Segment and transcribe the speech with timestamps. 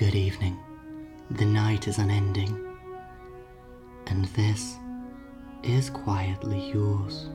[0.00, 0.58] Good evening.
[1.30, 2.58] The night is unending,
[4.06, 4.78] and this
[5.62, 7.28] is quietly yours.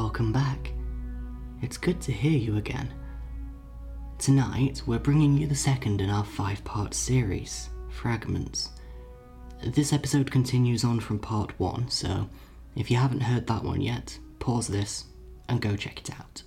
[0.00, 0.70] Welcome back.
[1.60, 2.94] It's good to hear you again.
[4.16, 8.70] Tonight, we're bringing you the second in our five part series, Fragments.
[9.60, 12.30] This episode continues on from part one, so
[12.76, 15.06] if you haven't heard that one yet, pause this
[15.48, 16.44] and go check it out.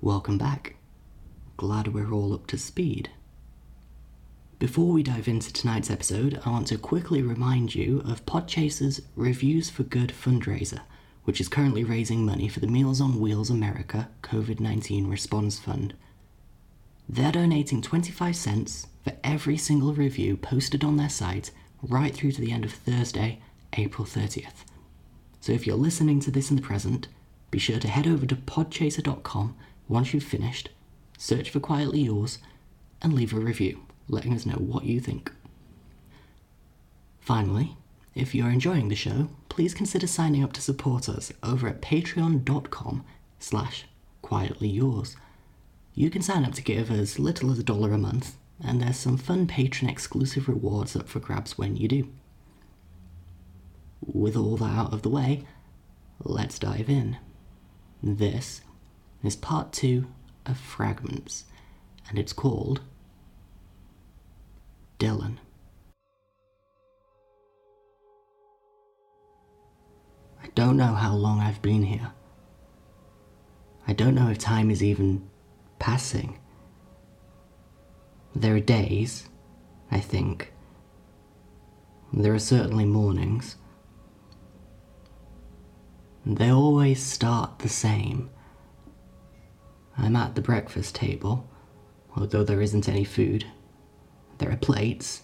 [0.00, 0.74] Welcome back.
[1.56, 3.08] Glad we're all up to speed.
[4.60, 9.68] Before we dive into tonight's episode, I want to quickly remind you of Podchaser's Reviews
[9.68, 10.82] for Good fundraiser,
[11.24, 15.94] which is currently raising money for the Meals on Wheels America COVID 19 Response Fund.
[17.08, 21.50] They're donating 25 cents for every single review posted on their site
[21.82, 23.40] right through to the end of Thursday,
[23.72, 24.64] April 30th.
[25.40, 27.08] So if you're listening to this in the present,
[27.50, 29.56] be sure to head over to podchaser.com
[29.88, 30.70] once you've finished,
[31.18, 32.38] search for Quietly Yours,
[33.02, 35.32] and leave a review letting us know what you think.
[37.20, 37.76] Finally,
[38.14, 43.04] if you're enjoying the show, please consider signing up to support us over at patreon.com
[43.38, 43.86] slash
[44.22, 45.16] quietly yours.
[45.94, 48.96] You can sign up to give as little as a dollar a month, and there's
[48.98, 52.08] some fun patron exclusive rewards up for grabs when you do.
[54.04, 55.44] With all that out of the way,
[56.22, 57.16] let's dive in.
[58.02, 58.60] This
[59.22, 60.06] is part two
[60.46, 61.44] of Fragments,
[62.08, 62.82] and it's called
[65.04, 65.36] Dylan.
[70.42, 72.12] I don't know how long I've been here.
[73.86, 75.28] I don't know if time is even
[75.78, 76.38] passing.
[78.34, 79.28] There are days,
[79.90, 80.54] I think.
[82.10, 83.56] There are certainly mornings.
[86.24, 88.30] They always start the same.
[89.98, 91.46] I'm at the breakfast table,
[92.16, 93.44] although there isn't any food.
[94.38, 95.22] There are plates,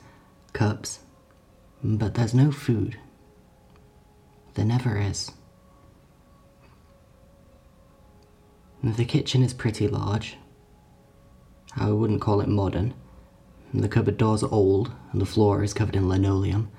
[0.52, 1.00] cups,
[1.82, 2.98] but there's no food.
[4.54, 5.32] There never is.
[8.82, 10.36] The kitchen is pretty large.
[11.76, 12.94] I wouldn't call it modern.
[13.72, 16.70] The cupboard doors are old, and the floor is covered in linoleum.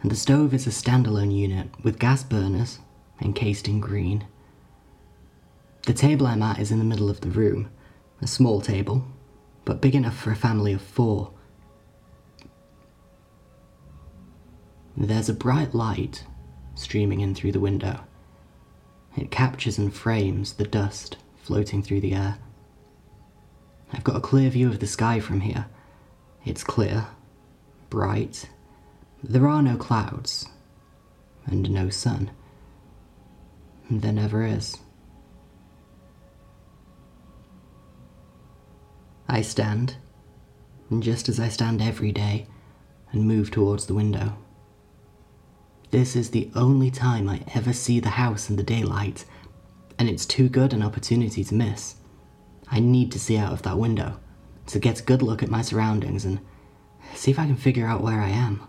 [0.00, 2.78] And the stove is a standalone unit with gas burners
[3.20, 4.26] encased in green.
[5.86, 7.68] The table I'm at is in the middle of the room,
[8.22, 9.04] a small table,
[9.64, 11.32] but big enough for a family of four.
[15.00, 16.24] There's a bright light
[16.74, 18.00] streaming in through the window.
[19.16, 22.38] It captures and frames the dust floating through the air.
[23.92, 25.66] I've got a clear view of the sky from here.
[26.44, 27.06] It's clear,
[27.90, 28.50] bright.
[29.22, 30.46] There are no clouds,
[31.46, 32.32] and no sun.
[33.88, 34.78] There never is.
[39.28, 39.94] I stand,
[40.98, 42.48] just as I stand every day,
[43.12, 44.36] and move towards the window.
[45.90, 49.24] This is the only time I ever see the house in the daylight,
[49.98, 51.94] and it's too good an opportunity to miss.
[52.70, 54.20] I need to see out of that window
[54.66, 56.40] to get a good look at my surroundings and
[57.14, 58.60] see if I can figure out where I am.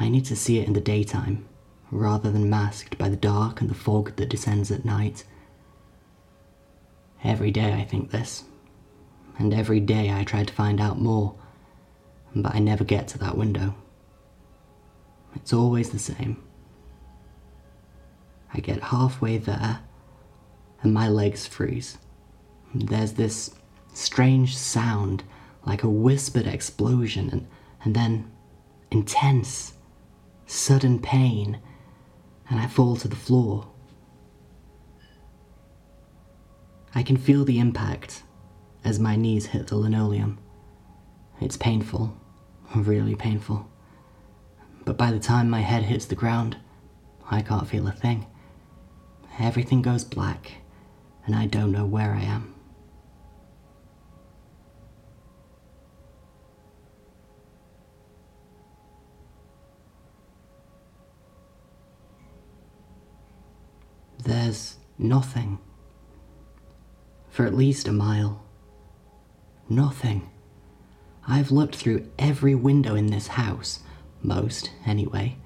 [0.00, 1.46] I need to see it in the daytime,
[1.90, 5.24] rather than masked by the dark and the fog that descends at night.
[7.22, 8.44] Every day I think this,
[9.38, 11.34] and every day I try to find out more,
[12.34, 13.74] but I never get to that window.
[15.36, 16.42] It's always the same.
[18.52, 19.80] I get halfway there,
[20.82, 21.98] and my legs freeze.
[22.74, 23.54] There's this
[23.92, 25.22] strange sound,
[25.64, 27.46] like a whispered explosion, and,
[27.84, 28.30] and then
[28.90, 29.74] intense,
[30.46, 31.60] sudden pain,
[32.48, 33.68] and I fall to the floor.
[36.94, 38.22] I can feel the impact
[38.84, 40.38] as my knees hit the linoleum.
[41.40, 42.16] It's painful,
[42.74, 43.68] really painful
[44.96, 46.56] but by the time my head hits the ground,
[47.30, 48.26] I can't feel a thing.
[49.38, 50.52] Everything goes black,
[51.26, 52.54] and I don't know where I am.
[64.24, 65.58] There's nothing.
[67.28, 68.42] For at least a mile.
[69.68, 70.30] Nothing.
[71.28, 73.80] I've looked through every window in this house,
[74.26, 75.36] most anyway,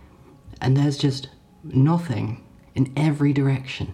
[0.61, 1.29] and there's just
[1.63, 2.45] nothing
[2.75, 3.93] in every direction.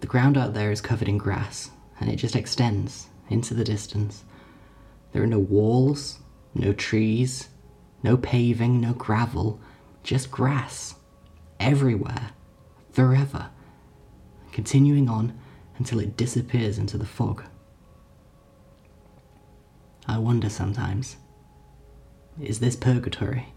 [0.00, 1.70] The ground out there is covered in grass,
[2.00, 4.24] and it just extends into the distance.
[5.12, 6.18] There are no walls,
[6.54, 7.48] no trees,
[8.02, 9.60] no paving, no gravel,
[10.02, 10.94] just grass.
[11.60, 12.30] Everywhere.
[12.90, 13.50] Forever.
[14.50, 15.38] Continuing on
[15.78, 17.44] until it disappears into the fog.
[20.06, 21.16] I wonder sometimes
[22.40, 23.51] is this purgatory?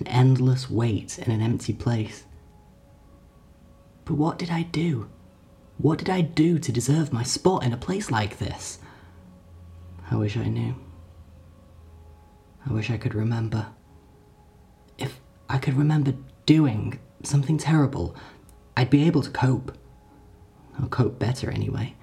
[0.00, 2.24] An endless wait in an empty place.
[4.04, 5.10] But what did I do?
[5.78, 8.78] What did I do to deserve my spot in a place like this?
[10.10, 10.74] I wish I knew.
[12.68, 13.66] I wish I could remember.
[14.98, 16.14] If I could remember
[16.46, 18.16] doing something terrible,
[18.76, 19.76] I'd be able to cope.
[20.80, 21.94] Or cope better, anyway.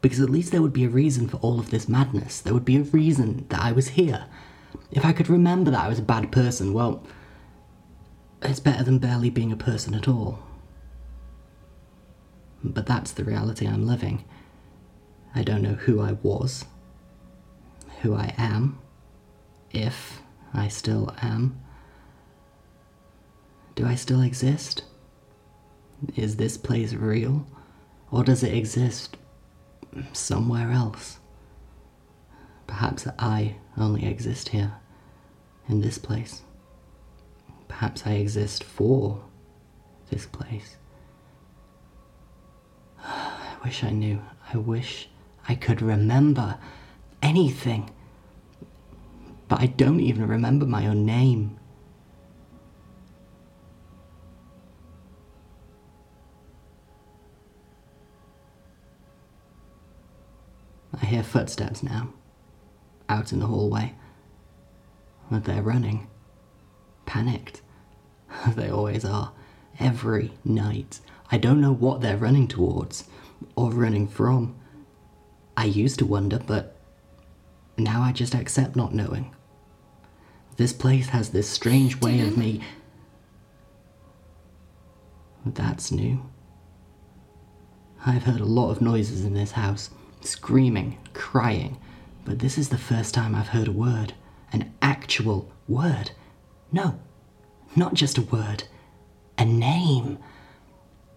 [0.00, 2.40] Because at least there would be a reason for all of this madness.
[2.40, 4.26] There would be a reason that I was here.
[4.90, 7.02] If I could remember that I was a bad person, well,
[8.46, 10.38] it's better than barely being a person at all.
[12.62, 14.24] But that's the reality I'm living.
[15.34, 16.64] I don't know who I was,
[18.02, 18.78] who I am,
[19.70, 20.20] if
[20.54, 21.60] I still am.
[23.74, 24.84] Do I still exist?
[26.14, 27.46] Is this place real?
[28.10, 29.16] Or does it exist
[30.12, 31.18] somewhere else?
[32.66, 34.72] Perhaps I only exist here,
[35.68, 36.42] in this place.
[37.78, 39.22] Perhaps I exist for
[40.08, 40.78] this place.
[43.04, 44.22] I wish I knew.
[44.50, 45.10] I wish
[45.46, 46.56] I could remember
[47.20, 47.90] anything.
[49.48, 51.58] But I don't even remember my own name.
[60.98, 62.08] I hear footsteps now,
[63.10, 63.94] out in the hallway.
[65.30, 66.06] But they're running.
[67.04, 67.60] Panicked.
[68.56, 69.32] they always are.
[69.78, 71.00] Every night.
[71.30, 73.04] I don't know what they're running towards,
[73.56, 74.54] or running from.
[75.56, 76.76] I used to wonder, but
[77.76, 79.34] now I just accept not knowing.
[80.56, 82.62] This place has this strange way of me.
[85.44, 86.30] That's new.
[88.04, 89.90] I've heard a lot of noises in this house
[90.20, 91.78] screaming, crying,
[92.24, 94.14] but this is the first time I've heard a word.
[94.52, 96.12] An actual word.
[96.72, 96.98] No,
[97.76, 98.64] not just a word.
[99.38, 100.18] A name.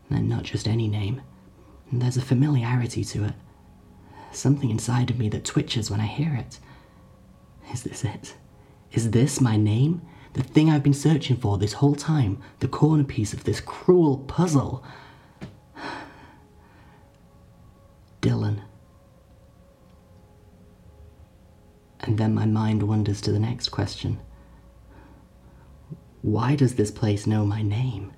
[0.10, 1.22] And not just any name.
[1.92, 3.34] There's a familiarity to it.
[4.32, 6.60] Something inside of me that twitches when I hear it.
[7.74, 8.36] Is this it?
[8.92, 10.02] Is this my name?
[10.34, 12.42] The thing I've been searching for this whole time?
[12.60, 14.84] The corner piece of this cruel puzzle?
[18.22, 18.62] Dylan.
[22.02, 24.20] And then my mind wanders to the next question
[26.22, 28.12] Why does this place know my name?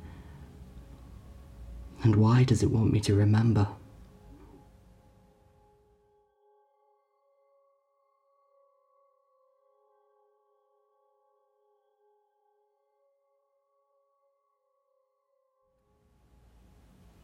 [2.04, 3.68] And why does it want me to remember?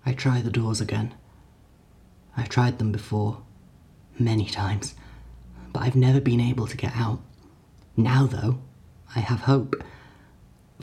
[0.06, 1.14] I try the doors again.
[2.38, 3.42] I've tried them before,
[4.18, 4.96] many times,
[5.74, 7.20] but I've never been able to get out.
[7.98, 8.60] Now, though,
[9.16, 9.84] I have hope.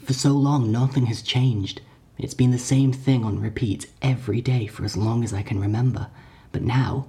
[0.03, 1.81] For so long, nothing has changed.
[2.19, 5.61] It's been the same thing on repeat every day for as long as I can
[5.61, 6.09] remember.
[6.53, 7.07] But now,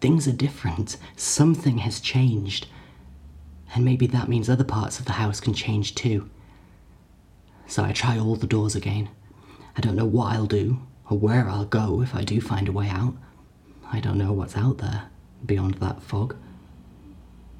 [0.00, 0.96] things are different.
[1.16, 2.66] Something has changed.
[3.74, 6.28] And maybe that means other parts of the house can change too.
[7.66, 9.08] So I try all the doors again.
[9.76, 12.72] I don't know what I'll do or where I'll go if I do find a
[12.72, 13.14] way out.
[13.92, 15.04] I don't know what's out there
[15.44, 16.36] beyond that fog.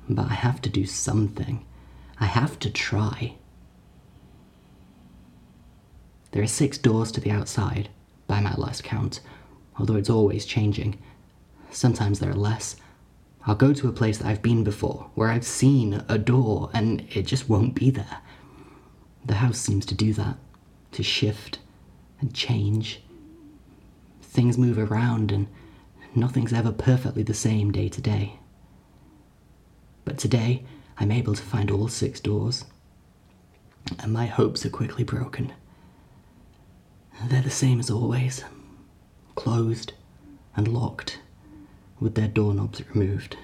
[0.09, 1.65] But I have to do something.
[2.19, 3.35] I have to try.
[6.33, 7.89] There are six doors to the outside,
[8.27, 9.21] by my last count,
[9.79, 10.99] although it's always changing.
[11.71, 12.77] Sometimes there are less.
[13.47, 17.07] I'll go to a place that I've been before, where I've seen a door, and
[17.11, 18.19] it just won't be there.
[19.25, 20.37] The house seems to do that,
[20.93, 21.59] to shift
[22.21, 23.03] and change.
[24.23, 25.49] Things move around, and
[26.15, 28.39] nothing's ever perfectly the same day to day.
[30.05, 30.65] But today,
[30.99, 32.67] I'm able to find all six doors,
[33.99, 35.53] and my hopes are quickly broken.
[37.25, 38.45] They're the same as always
[39.35, 39.93] closed
[40.57, 41.19] and locked,
[41.99, 43.37] with their doorknobs removed.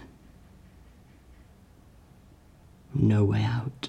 [2.94, 3.88] No way out.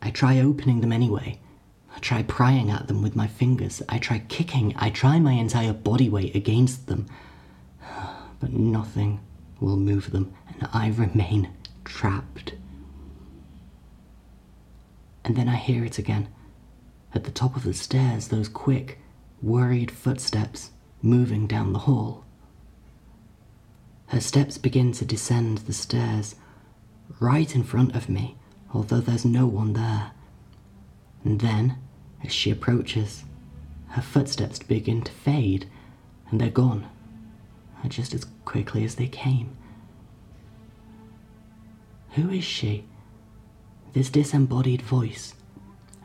[0.00, 1.38] I try opening them anyway.
[1.94, 3.82] I try prying at them with my fingers.
[3.88, 4.74] I try kicking.
[4.76, 7.06] I try my entire body weight against them.
[8.38, 9.20] But nothing
[9.60, 11.48] will move them, and I remain
[11.84, 12.52] trapped.
[15.24, 16.28] And then I hear it again.
[17.16, 18.98] At the top of the stairs, those quick,
[19.40, 22.26] worried footsteps moving down the hall.
[24.08, 26.34] Her steps begin to descend the stairs,
[27.18, 28.36] right in front of me,
[28.74, 30.10] although there's no one there.
[31.24, 31.78] And then,
[32.22, 33.24] as she approaches,
[33.92, 35.70] her footsteps begin to fade,
[36.30, 36.86] and they're gone,
[37.82, 39.56] uh, just as quickly as they came.
[42.10, 42.84] Who is she?
[43.94, 45.32] This disembodied voice,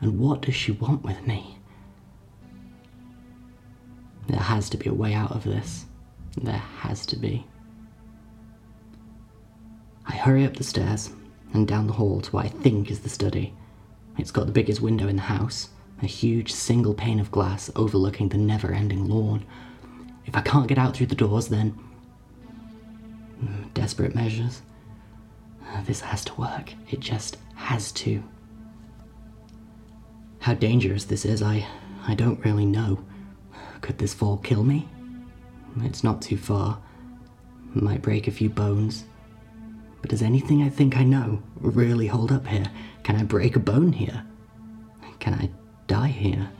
[0.02, 1.58] and what does she want with me?
[4.28, 5.86] There has to be a way out of this.
[6.36, 7.46] There has to be.
[10.04, 11.10] I hurry up the stairs
[11.54, 13.54] and down the hall to what I think is the study.
[14.18, 15.68] It's got the biggest window in the house,
[16.02, 19.44] a huge single pane of glass overlooking the never ending lawn.
[20.26, 21.70] If I can't get out through the doors, then.
[23.40, 24.62] Hmm, desperate measures.
[25.84, 26.72] This has to work.
[26.90, 28.22] It just has to.
[30.42, 31.64] How dangerous this is, I,
[32.08, 32.98] I don't really know.
[33.80, 34.88] Could this fall kill me?
[35.82, 36.82] It's not too far.
[37.74, 39.04] Might break a few bones.
[40.00, 42.66] But does anything I think I know really hold up here?
[43.04, 44.26] Can I break a bone here?
[45.20, 45.48] Can I
[45.86, 46.50] die here?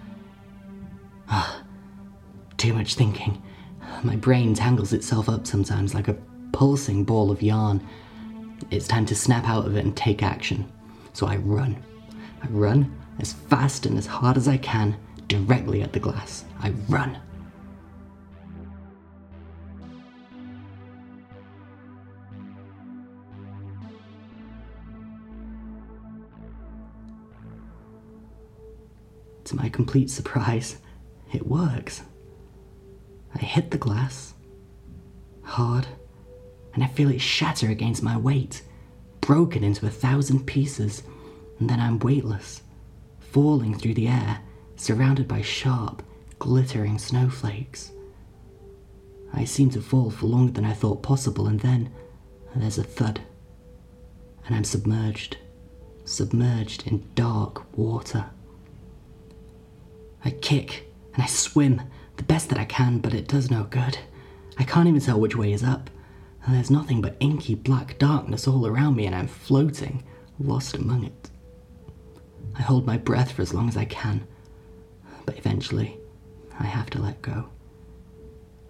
[1.28, 1.64] Ah,
[2.58, 3.42] too much thinking.
[4.04, 6.16] My brain tangles itself up sometimes like a
[6.52, 7.84] pulsing ball of yarn.
[8.70, 10.70] It's time to snap out of it and take action.
[11.14, 11.82] So I run.
[12.44, 14.96] I run as fast and as hard as I can,
[15.28, 16.44] directly at the glass.
[16.60, 17.18] I run.
[29.44, 30.78] To my complete surprise,
[31.32, 32.02] it works.
[33.34, 34.34] I hit the glass
[35.42, 35.86] hard,
[36.72, 38.62] and I feel it shatter against my weight,
[39.20, 41.02] broken into a thousand pieces,
[41.58, 42.62] and then I'm weightless,
[43.32, 44.40] falling through the air,
[44.76, 46.02] surrounded by sharp,
[46.38, 47.92] glittering snowflakes.
[49.32, 51.90] I seem to fall for longer than I thought possible, and then
[52.54, 53.22] there's a thud,
[54.44, 55.38] and I'm submerged,
[56.04, 58.26] submerged in dark water.
[60.24, 61.80] I kick and I swim
[62.18, 63.98] the best that I can, but it does no good.
[64.58, 65.88] I can't even tell which way is up.
[66.46, 70.02] There's nothing but inky black darkness all around me, and I'm floating,
[70.38, 71.30] lost among it.
[72.54, 74.26] I hold my breath for as long as I can,
[75.24, 75.98] but eventually,
[76.58, 77.48] I have to let go.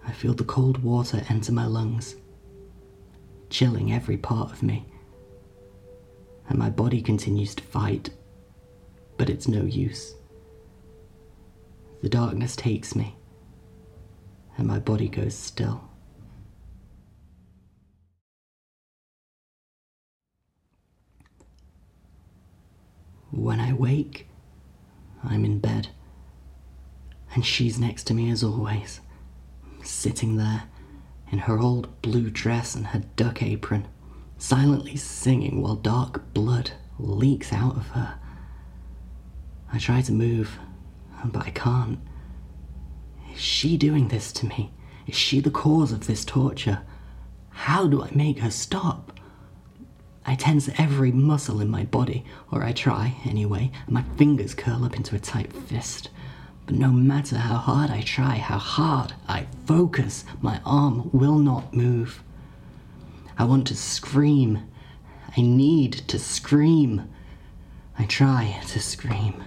[0.05, 2.15] I feel the cold water enter my lungs,
[3.49, 4.85] chilling every part of me.
[6.49, 8.09] And my body continues to fight,
[9.17, 10.15] but it's no use.
[12.01, 13.15] The darkness takes me,
[14.57, 15.89] and my body goes still.
[23.35, 24.27] When I wake,
[25.23, 25.89] I'm in bed,
[27.33, 29.01] and she's next to me as always,
[29.81, 30.65] sitting there
[31.31, 33.87] in her old blue dress and her duck apron,
[34.37, 38.19] silently singing while dark blood leaks out of her.
[39.73, 40.59] I try to move,
[41.25, 41.97] but I can't.
[43.33, 44.71] Is she doing this to me?
[45.07, 46.83] Is she the cause of this torture?
[47.49, 49.12] How do I make her stop?
[50.25, 54.85] I tense every muscle in my body, or I try anyway, and my fingers curl
[54.85, 56.09] up into a tight fist.
[56.65, 61.73] But no matter how hard I try, how hard I focus, my arm will not
[61.73, 62.23] move.
[63.37, 64.69] I want to scream.
[65.35, 67.09] I need to scream.
[67.99, 69.43] I try to scream.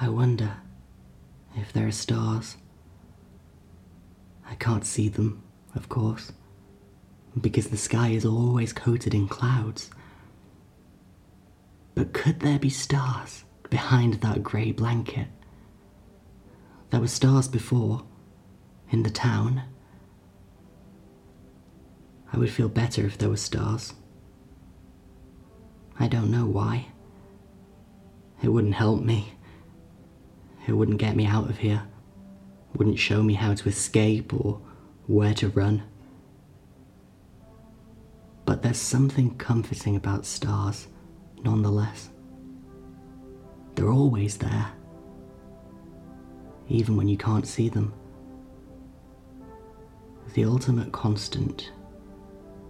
[0.00, 0.56] I wonder
[1.56, 2.56] if there are stars.
[4.48, 5.42] I can't see them,
[5.74, 6.32] of course,
[7.40, 9.90] because the sky is always coated in clouds.
[11.94, 15.28] But could there be stars behind that grey blanket?
[16.90, 18.04] There were stars before,
[18.90, 19.62] in the town.
[22.32, 23.94] I would feel better if there were stars.
[25.98, 26.88] I don't know why.
[28.42, 29.34] It wouldn't help me.
[30.66, 31.82] It wouldn't get me out of here,
[32.76, 34.60] wouldn't show me how to escape or
[35.06, 35.82] where to run.
[38.44, 40.88] But there's something comforting about stars,
[41.42, 42.10] nonetheless.
[43.74, 44.68] They're always there,
[46.68, 47.92] even when you can't see them.
[50.34, 51.72] The ultimate constant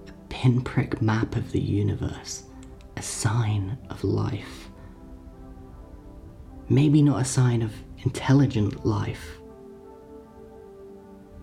[0.08, 2.44] a pinprick map of the universe,
[2.96, 4.71] a sign of life.
[6.68, 7.72] Maybe not a sign of
[8.04, 9.38] intelligent life,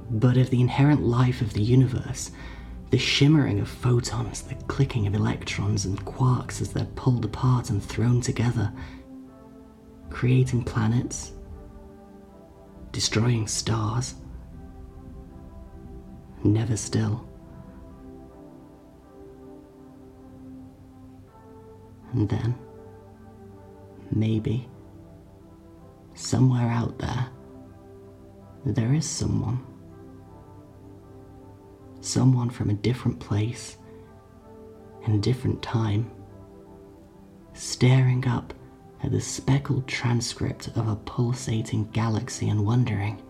[0.09, 2.31] but of the inherent life of the universe,
[2.89, 7.83] the shimmering of photons, the clicking of electrons and quarks as they're pulled apart and
[7.83, 8.71] thrown together,
[10.09, 11.33] creating planets,
[12.91, 14.15] destroying stars,
[16.43, 17.27] never still.
[22.13, 22.55] And then,
[24.11, 24.68] maybe,
[26.19, 27.27] somewhere out there,
[28.65, 29.65] there is someone.
[32.01, 33.77] Someone from a different place,
[35.05, 36.11] in a different time,
[37.53, 38.53] staring up
[39.01, 43.21] at the speckled transcript of a pulsating galaxy and wondering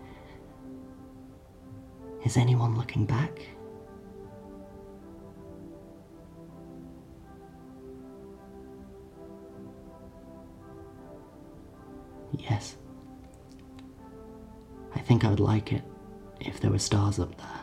[2.24, 3.40] is anyone looking back?
[12.38, 12.76] Yes.
[15.10, 15.82] I think I would like it
[16.38, 17.60] if there were stars up there.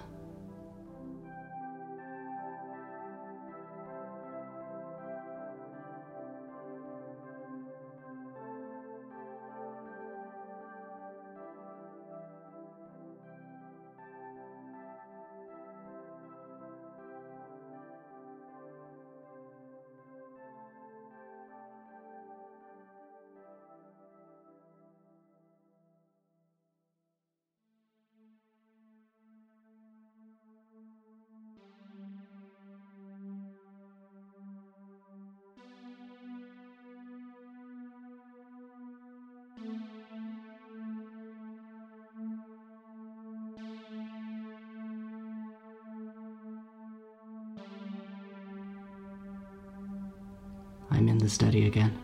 [50.97, 51.95] I'm in the study again,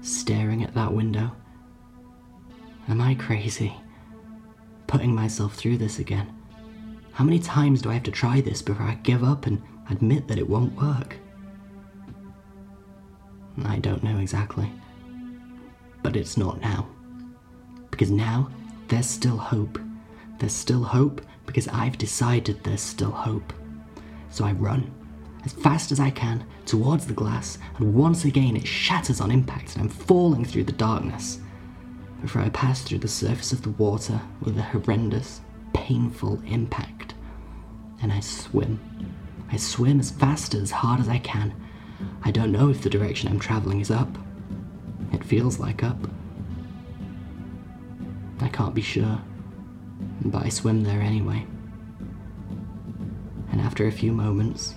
[0.00, 1.32] staring at that window.
[2.88, 3.74] Am I crazy?
[4.86, 6.32] Putting myself through this again.
[7.10, 10.28] How many times do I have to try this before I give up and admit
[10.28, 11.16] that it won't work?
[13.64, 14.70] I don't know exactly.
[16.04, 16.88] But it's not now.
[17.90, 18.50] Because now,
[18.86, 19.80] there's still hope.
[20.38, 23.52] There's still hope because I've decided there's still hope.
[24.30, 24.94] So I run
[25.44, 29.74] as fast as I can towards the glass, and once again it shatters on impact
[29.74, 31.40] and I'm falling through the darkness.
[32.20, 35.40] Before I pass through the surface of the water with a horrendous,
[35.72, 37.14] painful impact.
[38.02, 38.78] And I swim.
[39.50, 41.54] I swim as fast as hard as I can.
[42.22, 44.08] I don't know if the direction I'm traveling is up.
[45.12, 45.98] It feels like up.
[48.40, 49.20] I can't be sure,
[50.24, 51.46] but I swim there anyway.
[53.50, 54.74] And after a few moments,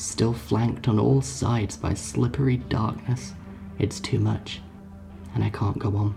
[0.00, 3.34] still flanked on all sides by slippery darkness,
[3.78, 4.60] it's too much,
[5.34, 6.14] and I can't go on.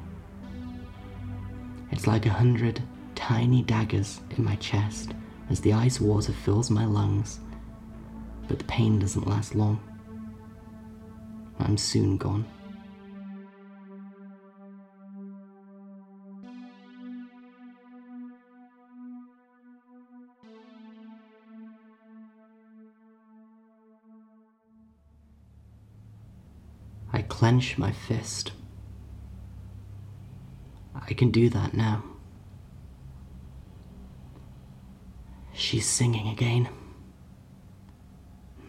[1.92, 2.82] It's like a hundred
[3.16, 5.14] tiny daggers in my chest
[5.50, 7.40] as the ice water fills my lungs,
[8.48, 9.80] but the pain doesn't last long.
[11.60, 12.46] I'm soon gone.
[27.24, 28.52] I clench my fist.
[30.94, 32.04] I can do that now.
[35.54, 36.68] She's singing again.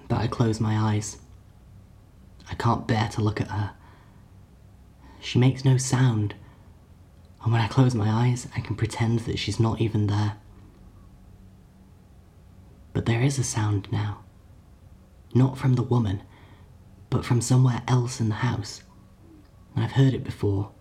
[0.07, 1.19] But I close my eyes.
[2.49, 3.73] I can't bear to look at her.
[5.19, 6.37] She makes no sound,
[7.43, 10.37] and when I close my eyes, I can pretend that she's not even there.
[12.93, 14.21] But there is a sound now.
[15.35, 16.23] Not from the woman,
[17.15, 18.83] but from somewhere else in the house.
[19.77, 20.73] I've heard it before.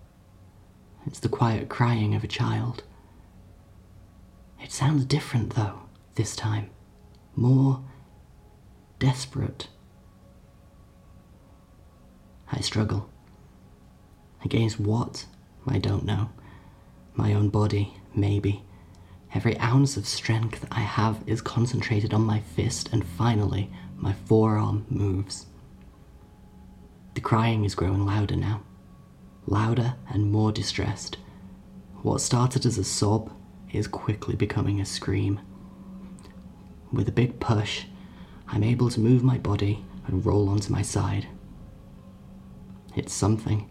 [1.05, 2.81] It's the quiet crying of a child.
[4.59, 5.81] It sounds different, though,
[6.15, 6.71] this time.
[7.35, 7.83] More
[8.97, 9.67] desperate.
[12.51, 13.11] I struggle.
[14.43, 15.27] Against what?
[15.67, 16.31] I don't know.
[17.13, 18.63] My own body, maybe.
[19.35, 24.87] Every ounce of strength I have is concentrated on my fist, and finally, my forearm
[24.89, 25.45] moves.
[27.13, 28.61] The crying is growing louder now,
[29.45, 31.17] louder and more distressed.
[32.01, 33.31] What started as a sob
[33.71, 35.39] is quickly becoming a scream.
[36.91, 37.85] With a big push,
[38.47, 41.27] I'm able to move my body and roll onto my side.
[42.95, 43.69] It's something.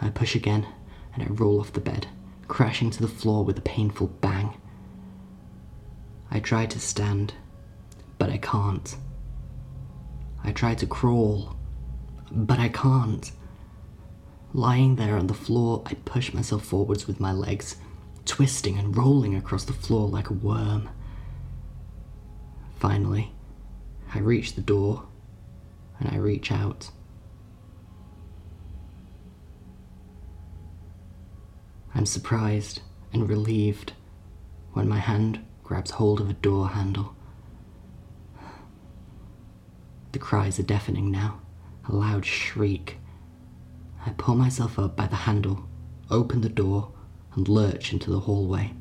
[0.00, 0.66] I push again
[1.14, 2.08] and I roll off the bed,
[2.48, 4.56] crashing to the floor with a painful bang.
[6.30, 7.34] I try to stand,
[8.18, 8.96] but I can't.
[10.42, 11.56] I try to crawl,
[12.34, 13.30] but I can't.
[14.52, 17.76] Lying there on the floor, I push myself forwards with my legs,
[18.24, 20.88] twisting and rolling across the floor like a worm.
[22.78, 23.32] Finally,
[24.14, 25.04] I reach the door
[25.98, 26.90] and I reach out.
[31.94, 32.80] I'm surprised
[33.12, 33.92] and relieved
[34.72, 37.14] when my hand grabs hold of a door handle.
[40.12, 41.40] The cries are deafening now,
[41.88, 42.98] a loud shriek.
[44.06, 45.68] I pull myself up by the handle,
[46.10, 46.92] open the door,
[47.34, 48.72] and lurch into the hallway.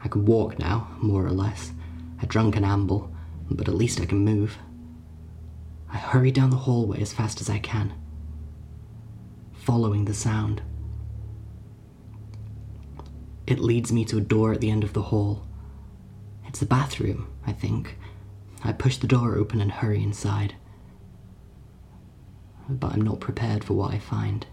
[0.00, 1.72] I can walk now, more or less,
[2.20, 3.12] a drunken amble,
[3.50, 4.58] but at least I can move.
[5.90, 7.92] I hurry down the hallway as fast as I can,
[9.52, 10.62] following the sound.
[13.46, 15.46] It leads me to a door at the end of the hall.
[16.46, 17.98] It's the bathroom, I think.
[18.64, 20.54] I push the door open and hurry inside.
[22.80, 24.46] But I'm not prepared for what I find.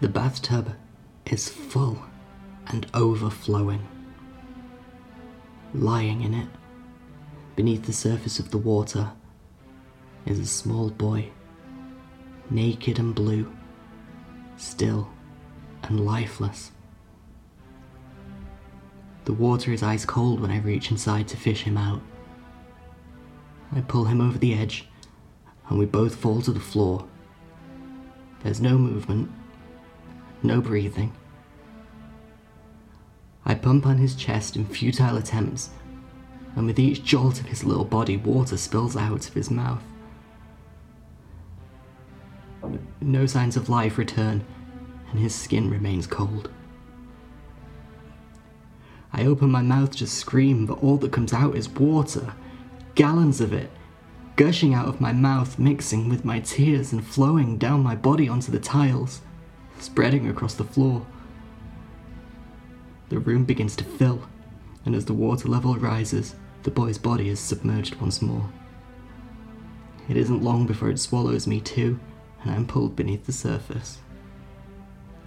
[0.00, 0.74] The bathtub
[1.26, 2.02] is full
[2.66, 3.86] and overflowing.
[5.74, 6.48] Lying in it,
[7.54, 9.12] beneath the surface of the water,
[10.26, 11.30] is a small boy,
[12.50, 13.50] naked and blue,
[14.56, 15.08] still
[15.84, 16.72] and lifeless.
[19.24, 22.02] The water is ice cold when I reach inside to fish him out.
[23.74, 24.88] I pull him over the edge,
[25.68, 27.06] and we both fall to the floor.
[28.42, 29.30] There's no movement,
[30.42, 31.12] no breathing.
[33.44, 35.70] I pump on his chest in futile attempts,
[36.54, 39.82] and with each jolt of his little body, water spills out of his mouth.
[43.00, 44.44] No signs of life return,
[45.10, 46.50] and his skin remains cold.
[49.12, 52.34] I open my mouth to scream, but all that comes out is water.
[52.94, 53.70] Gallons of it,
[54.36, 58.52] gushing out of my mouth, mixing with my tears and flowing down my body onto
[58.52, 59.22] the tiles,
[59.78, 61.06] spreading across the floor.
[63.08, 64.22] The room begins to fill,
[64.84, 68.50] and as the water level rises, the boy's body is submerged once more.
[70.08, 71.98] It isn't long before it swallows me too,
[72.42, 73.98] and I'm pulled beneath the surface.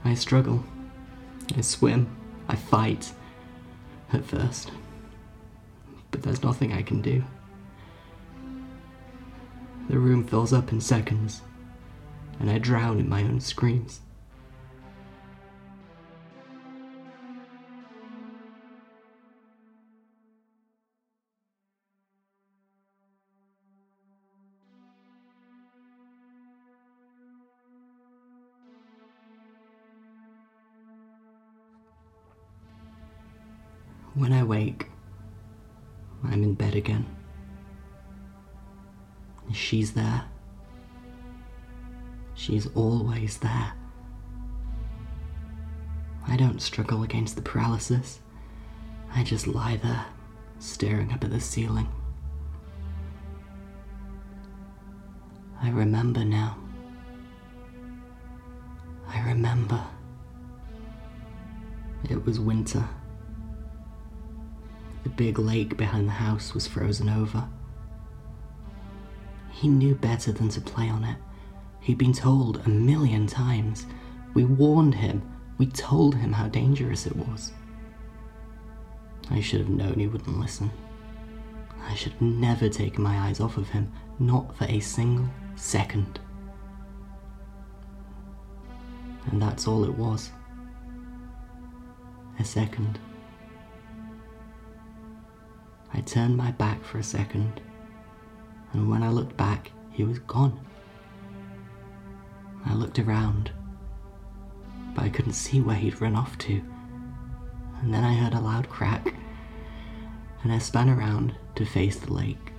[0.03, 0.63] I struggle.
[1.55, 2.15] I swim.
[2.47, 3.11] I fight
[4.13, 4.71] at first.
[6.11, 7.23] But there's nothing I can do.
[9.87, 11.41] The room fills up in seconds,
[12.39, 14.01] and I drown in my own screams.
[34.15, 34.87] When I wake,
[36.23, 37.05] I'm in bed again.
[39.55, 40.25] She's there.
[42.33, 43.73] She's always there.
[46.27, 48.19] I don't struggle against the paralysis.
[49.13, 50.05] I just lie there,
[50.59, 51.87] staring up at the ceiling.
[55.61, 56.57] I remember now.
[59.07, 59.81] I remember.
[62.09, 62.87] It was winter.
[65.03, 67.47] The big lake behind the house was frozen over.
[69.55, 71.15] He knew better than to play on it.
[71.79, 73.85] He'd been told a million times.
[74.33, 75.21] We warned him.
[75.57, 77.53] We told him how dangerous it was.
[79.31, 80.71] I should have known he wouldn't listen.
[81.87, 86.19] I should have never taken my eyes off of him, not for a single second.
[89.31, 90.31] And that's all it was.
[92.39, 92.99] A second.
[95.93, 97.61] I turned my back for a second,
[98.75, 100.59] and when I looked back, he was gone.
[102.65, 103.51] I looked around,
[104.93, 106.61] but I couldn't see where he'd run off to.
[107.81, 109.13] And then I heard a loud crack,
[110.43, 112.51] and I spun around to face the lake.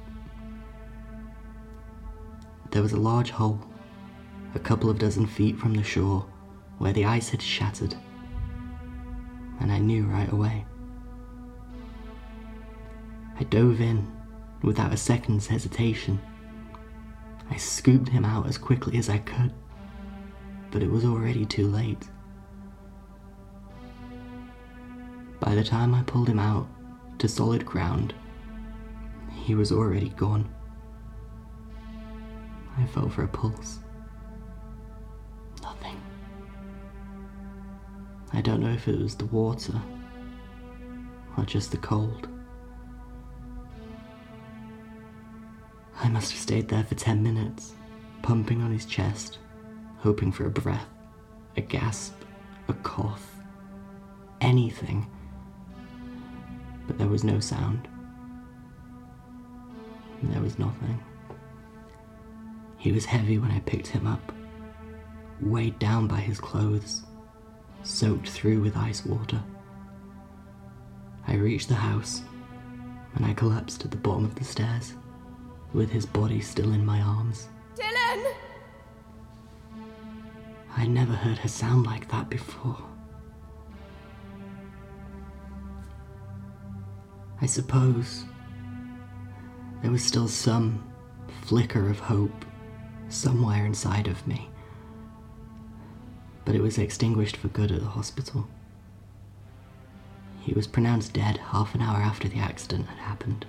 [2.70, 3.60] There was a large hole,
[4.54, 6.24] a couple of dozen feet from the shore,
[6.78, 7.94] where the ice had shattered,
[9.60, 10.64] and I knew right away.
[13.38, 14.15] I dove in
[14.62, 16.20] without a second's hesitation.
[17.50, 19.52] I scooped him out as quickly as I could,
[20.70, 22.08] but it was already too late.
[25.40, 26.66] By the time I pulled him out
[27.18, 28.14] to solid ground,
[29.32, 30.52] he was already gone.
[32.78, 33.78] I felt for a pulse.
[35.62, 36.00] Nothing.
[38.32, 39.80] I don't know if it was the water
[41.36, 42.28] or just the cold.
[46.02, 47.74] I must have stayed there for ten minutes,
[48.22, 49.38] pumping on his chest,
[49.98, 50.88] hoping for a breath,
[51.56, 52.14] a gasp,
[52.68, 53.34] a cough,
[54.40, 55.06] anything.
[56.86, 57.88] But there was no sound.
[60.22, 61.00] There was nothing.
[62.78, 64.32] He was heavy when I picked him up,
[65.40, 67.04] weighed down by his clothes,
[67.82, 69.42] soaked through with ice water.
[71.26, 72.22] I reached the house
[73.14, 74.94] and I collapsed at the bottom of the stairs
[75.72, 77.48] with his body still in my arms.
[77.76, 78.34] Dylan!
[80.76, 82.76] I never heard her sound like that before.
[87.40, 88.24] I suppose
[89.82, 90.82] there was still some
[91.42, 92.44] flicker of hope
[93.08, 94.48] somewhere inside of me,
[96.44, 98.48] but it was extinguished for good at the hospital.
[100.40, 103.46] He was pronounced dead half an hour after the accident had happened,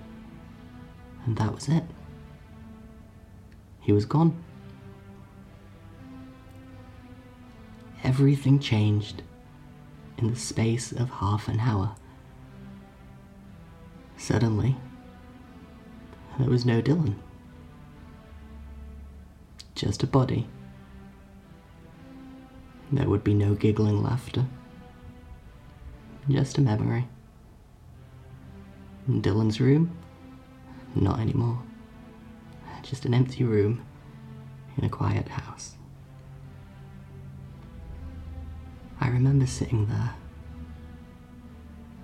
[1.24, 1.84] and that was it.
[3.80, 4.44] He was gone.
[8.04, 9.22] Everything changed
[10.18, 11.94] in the space of half an hour.
[14.16, 14.76] Suddenly,
[16.38, 17.14] there was no Dylan.
[19.74, 20.46] Just a body.
[22.90, 24.46] There would be no giggling laughter.
[26.28, 27.06] Just a memory.
[29.06, 29.96] In Dylan's room?
[30.94, 31.62] Not anymore.
[32.88, 33.84] Just an empty room
[34.78, 35.76] in a quiet house.
[38.98, 40.14] I remember sitting there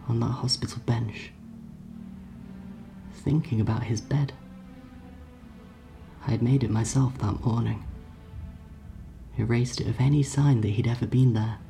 [0.08, 1.32] on that hospital bench,
[3.14, 4.34] thinking about his bed.
[6.26, 7.82] I had made it myself that morning,
[9.38, 11.60] erased it of any sign that he'd ever been there,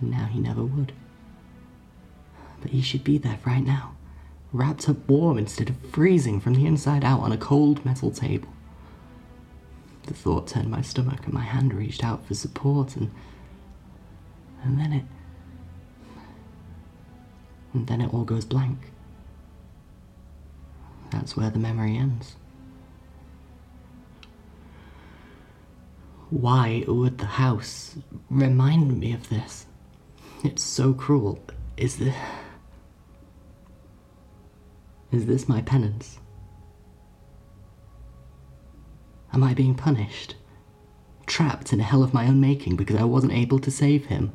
[0.00, 0.92] and now he never would.
[2.60, 3.94] But he should be there right now,
[4.52, 8.48] wrapped up warm instead of freezing from the inside out on a cold metal table.
[10.04, 13.10] The thought turned my stomach, and my hand reached out for support, and
[14.62, 15.04] and then it.
[17.74, 18.78] And then it all goes blank.
[21.10, 22.36] That's where the memory ends.
[26.30, 27.96] Why would the house
[28.28, 29.66] remind me of this?
[30.44, 31.38] It's so cruel.
[31.76, 32.14] Is this.
[35.10, 36.18] Is this my penance?
[39.32, 40.34] Am I being punished?
[41.26, 44.32] Trapped in a hell of my own making because I wasn't able to save him?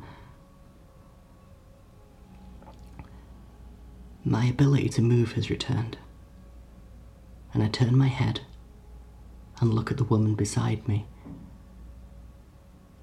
[4.24, 5.98] My ability to move has returned.
[7.52, 8.40] And I turn my head
[9.60, 11.06] and look at the woman beside me.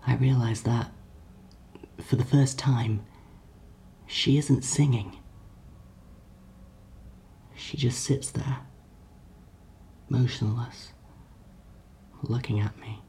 [0.06, 0.92] I realize that,
[2.00, 3.06] for the first time,
[4.08, 5.21] she isn't singing.
[7.62, 8.58] She just sits there,
[10.10, 10.94] motionless,
[12.24, 13.04] looking at me.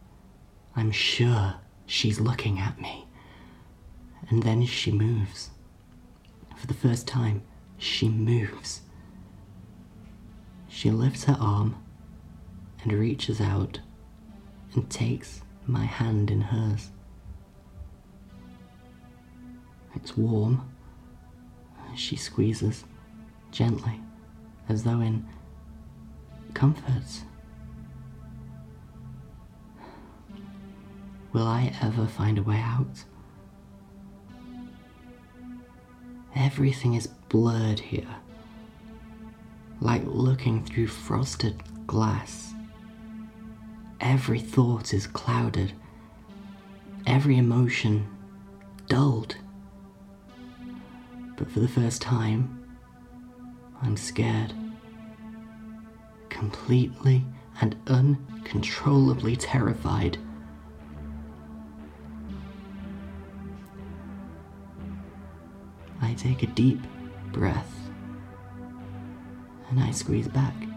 [0.76, 1.54] I'm sure
[1.86, 3.06] she's looking at me.
[4.28, 5.50] And then she moves.
[6.56, 7.42] For the first time,
[7.78, 8.82] she moves.
[10.68, 11.82] She lifts her arm
[12.82, 13.80] and reaches out
[14.74, 16.90] and takes my hand in hers.
[19.94, 20.70] It's warm.
[21.96, 22.84] She squeezes
[23.50, 24.00] gently,
[24.72, 25.22] as though in
[26.54, 27.24] comfort.
[31.34, 33.04] Will I ever find a way out?
[36.34, 38.16] Everything is blurred here,
[39.80, 42.54] like looking through frosted glass.
[44.00, 45.72] Every thought is clouded,
[47.06, 48.08] every emotion
[48.88, 49.36] dulled.
[51.36, 52.62] But for the first time,
[53.82, 54.54] I'm scared.
[56.42, 57.24] Completely
[57.60, 60.18] and uncontrollably terrified.
[66.00, 66.80] I take a deep
[67.30, 67.72] breath
[69.70, 70.71] and I squeeze back.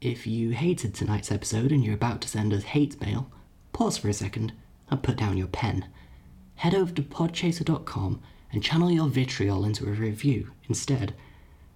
[0.00, 3.30] If you hated tonight's episode and you're about to send us hate mail,
[3.72, 4.52] pause for a second
[4.90, 5.84] and put down your pen.
[6.56, 11.14] Head over to podchaser.com and channel your vitriol into a review instead.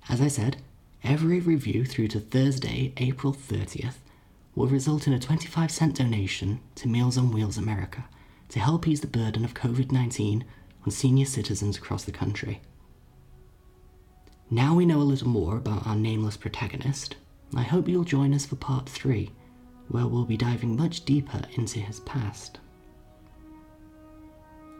[0.08, 0.56] As I said,
[1.02, 3.96] every review through to Thursday, April 30th,
[4.54, 8.04] will result in a 25 cent donation to Meals on Wheels America
[8.48, 10.44] to help ease the burden of COVID 19
[10.84, 12.62] on senior citizens across the country.
[14.50, 17.16] Now we know a little more about our nameless protagonist,
[17.56, 19.30] I hope you'll join us for part 3,
[19.88, 22.58] where we'll be diving much deeper into his past.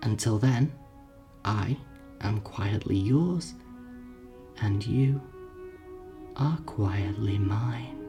[0.02, 0.72] Until then,
[1.44, 1.76] I
[2.20, 3.54] am quietly yours,
[4.60, 5.20] and you
[6.36, 8.03] are quietly mine.